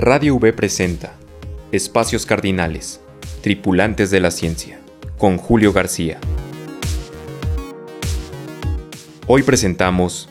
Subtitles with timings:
[0.00, 1.16] Radio V presenta
[1.72, 3.00] Espacios Cardinales,
[3.42, 4.78] Tripulantes de la Ciencia,
[5.18, 6.20] con Julio García.
[9.26, 10.28] Hoy presentamos...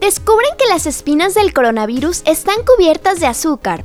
[0.00, 3.84] Descubren que las espinas del coronavirus están cubiertas de azúcar.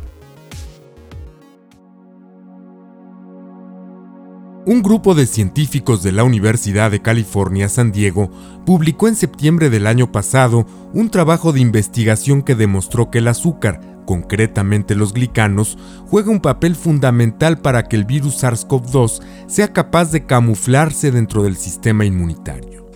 [4.65, 8.31] Un grupo de científicos de la Universidad de California, San Diego,
[8.65, 13.96] publicó en septiembre del año pasado un trabajo de investigación que demostró que el azúcar,
[14.07, 20.25] concretamente los glicanos, juega un papel fundamental para que el virus SARS-CoV-2 sea capaz de
[20.25, 22.89] camuflarse dentro del sistema inmunitario.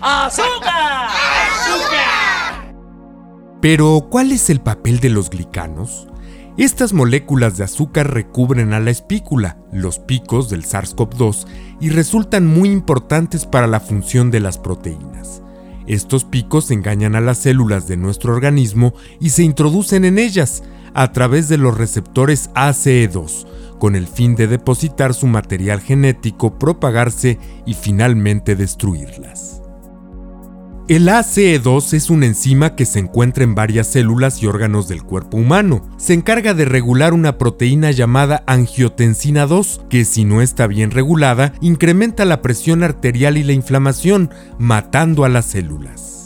[0.00, 1.08] ¡Azúcar!
[1.54, 2.74] ¡Azúcar!
[3.62, 6.08] Pero, ¿cuál es el papel de los glicanos?
[6.56, 11.46] Estas moléculas de azúcar recubren a la espícula, los picos del SARS-CoV-2,
[11.80, 15.42] y resultan muy importantes para la función de las proteínas.
[15.90, 20.62] Estos picos engañan a las células de nuestro organismo y se introducen en ellas
[20.94, 23.48] a través de los receptores ACE2,
[23.80, 29.59] con el fin de depositar su material genético, propagarse y finalmente destruirlas.
[30.90, 35.36] El ACE2 es una enzima que se encuentra en varias células y órganos del cuerpo
[35.36, 35.88] humano.
[35.98, 41.52] Se encarga de regular una proteína llamada angiotensina 2, que si no está bien regulada,
[41.60, 46.19] incrementa la presión arterial y la inflamación, matando a las células.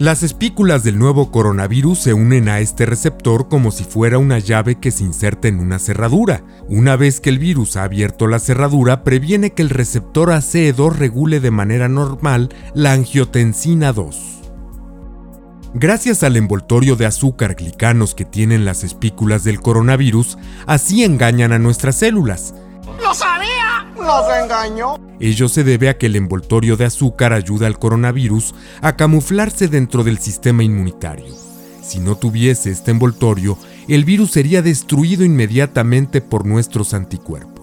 [0.00, 4.76] Las espículas del nuevo coronavirus se unen a este receptor como si fuera una llave
[4.76, 6.42] que se inserta en una cerradura.
[6.68, 11.38] Una vez que el virus ha abierto la cerradura, previene que el receptor ACE2 regule
[11.38, 14.16] de manera normal la angiotensina 2.
[15.74, 21.58] Gracias al envoltorio de azúcar glicanos que tienen las espículas del coronavirus, así engañan a
[21.58, 22.54] nuestras células.
[23.02, 23.86] ¡Lo sabía!
[23.98, 25.09] ¡Nos engañó!
[25.20, 30.02] Ello se debe a que el envoltorio de azúcar ayuda al coronavirus a camuflarse dentro
[30.02, 31.34] del sistema inmunitario.
[31.82, 37.60] Si no tuviese este envoltorio, el virus sería destruido inmediatamente por nuestros anticuerpos.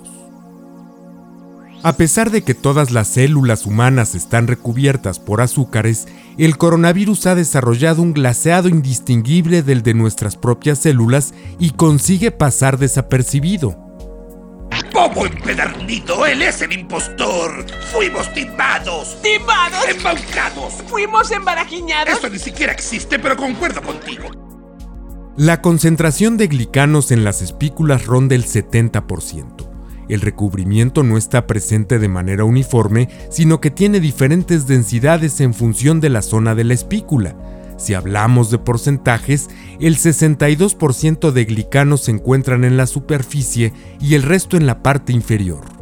[1.84, 6.08] A pesar de que todas las células humanas están recubiertas por azúcares,
[6.38, 12.78] el coronavirus ha desarrollado un glaseado indistinguible del de nuestras propias células y consigue pasar
[12.78, 13.87] desapercibido.
[15.08, 16.26] ¡Bobo empedernito!
[16.26, 17.66] ¡Él es el impostor!
[17.94, 19.18] ¡Fuimos timados!
[19.22, 19.88] ¡Timados!
[19.88, 20.74] ¡Embaucados!
[20.88, 22.18] ¡Fuimos embarajiñados!
[22.18, 24.26] Eso ni siquiera existe, pero concuerdo contigo.
[25.38, 29.70] La concentración de glicanos en las espículas ronda el 70%.
[30.10, 36.02] El recubrimiento no está presente de manera uniforme, sino que tiene diferentes densidades en función
[36.02, 37.36] de la zona de la espícula.
[37.78, 39.50] Si hablamos de porcentajes,
[39.80, 43.72] el 62% de glicanos se encuentran en la superficie
[44.02, 45.77] y el resto en la parte inferior.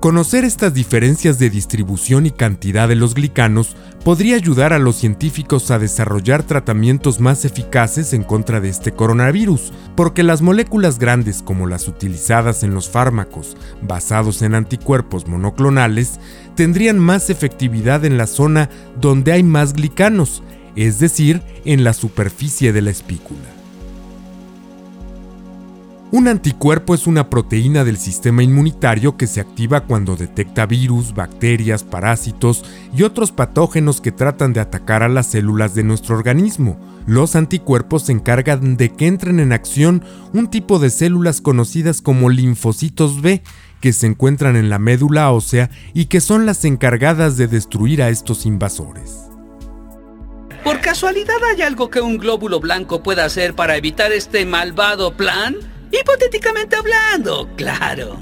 [0.00, 5.72] Conocer estas diferencias de distribución y cantidad de los glicanos podría ayudar a los científicos
[5.72, 11.66] a desarrollar tratamientos más eficaces en contra de este coronavirus, porque las moléculas grandes como
[11.66, 16.20] las utilizadas en los fármacos basados en anticuerpos monoclonales
[16.54, 18.70] tendrían más efectividad en la zona
[19.00, 20.44] donde hay más glicanos,
[20.76, 23.57] es decir, en la superficie de la espícula.
[26.10, 31.84] Un anticuerpo es una proteína del sistema inmunitario que se activa cuando detecta virus, bacterias,
[31.84, 32.64] parásitos
[32.96, 36.80] y otros patógenos que tratan de atacar a las células de nuestro organismo.
[37.06, 40.02] Los anticuerpos se encargan de que entren en acción
[40.32, 43.42] un tipo de células conocidas como linfocitos B,
[43.82, 48.08] que se encuentran en la médula ósea y que son las encargadas de destruir a
[48.08, 49.28] estos invasores.
[50.64, 55.56] ¿Por casualidad hay algo que un glóbulo blanco pueda hacer para evitar este malvado plan?
[55.90, 58.16] Hipotéticamente hablando, claro.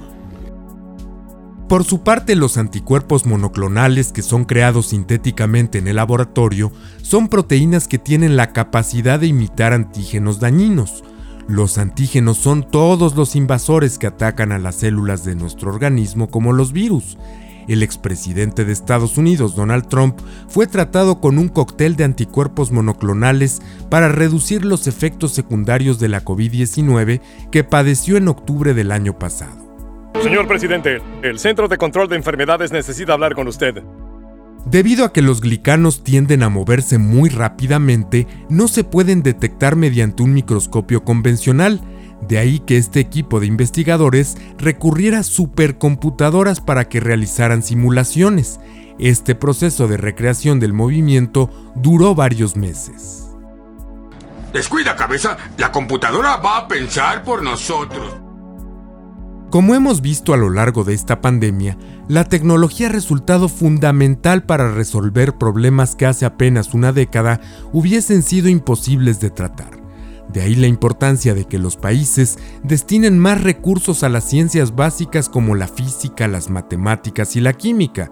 [1.69, 6.71] Por su parte, los anticuerpos monoclonales que son creados sintéticamente en el laboratorio
[7.03, 11.03] son proteínas que tienen la capacidad de imitar antígenos dañinos.
[11.49, 16.53] Los antígenos son todos los invasores que atacan a las células de nuestro organismo como
[16.53, 17.19] los virus.
[17.69, 20.18] El expresidente de Estados Unidos, Donald Trump,
[20.48, 23.60] fue tratado con un cóctel de anticuerpos monoclonales
[23.91, 27.21] para reducir los efectos secundarios de la COVID-19
[27.51, 29.66] que padeció en octubre del año pasado.
[30.22, 33.83] Señor presidente, el Centro de Control de Enfermedades necesita hablar con usted.
[34.65, 40.24] Debido a que los glicanos tienden a moverse muy rápidamente, no se pueden detectar mediante
[40.24, 41.80] un microscopio convencional,
[42.21, 48.60] de ahí que este equipo de investigadores recurriera a supercomputadoras para que realizaran simulaciones.
[48.98, 53.27] Este proceso de recreación del movimiento duró varios meses.
[54.53, 55.36] Descuida, cabeza.
[55.59, 58.16] La computadora va a pensar por nosotros.
[59.51, 61.77] Como hemos visto a lo largo de esta pandemia,
[62.09, 67.41] la tecnología ha resultado fundamental para resolver problemas que hace apenas una década
[67.72, 69.85] hubiesen sido imposibles de tratar.
[70.32, 75.28] De ahí la importancia de que los países destinen más recursos a las ciencias básicas
[75.28, 78.10] como la física, las matemáticas y la química.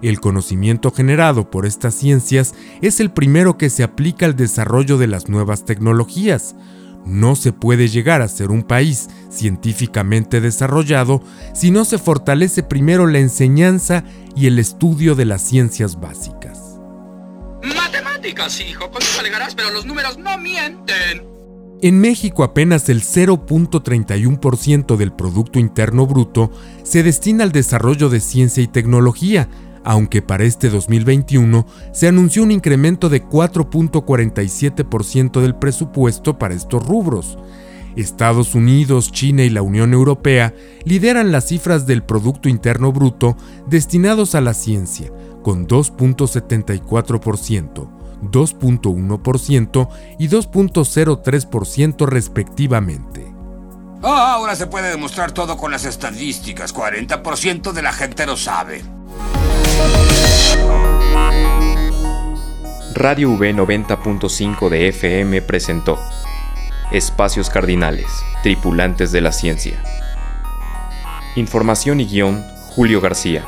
[0.00, 5.08] El conocimiento generado por estas ciencias es el primero que se aplica al desarrollo de
[5.08, 6.54] las nuevas tecnologías.
[7.04, 11.22] No se puede llegar a ser un país científicamente desarrollado
[11.54, 14.04] si no se fortalece primero la enseñanza
[14.36, 16.78] y el estudio de las ciencias básicas.
[17.62, 21.37] Matemáticas, hijo, con eso alegarás, pero los números no mienten.
[21.80, 26.50] En México apenas el 0.31% del Producto Interno Bruto
[26.82, 29.48] se destina al desarrollo de ciencia y tecnología,
[29.84, 37.38] aunque para este 2021 se anunció un incremento de 4.47% del presupuesto para estos rubros.
[37.94, 40.52] Estados Unidos, China y la Unión Europea
[40.84, 43.36] lideran las cifras del Producto Interno Bruto
[43.68, 45.12] destinados a la ciencia,
[45.44, 49.88] con 2.74%, 2.1%
[50.18, 53.32] y 2.03% respectivamente.
[54.02, 56.74] Oh, ahora se puede demostrar todo con las estadísticas.
[56.74, 58.82] 40% de la gente lo sabe.
[62.94, 65.98] Radio V 90.5 de FM presentó
[66.90, 68.06] Espacios Cardinales,
[68.42, 69.82] Tripulantes de la Ciencia.
[71.36, 73.44] Información y guion, Julio García.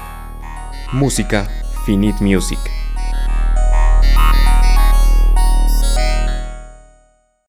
[0.93, 1.49] Música,
[1.85, 2.59] Finite Music.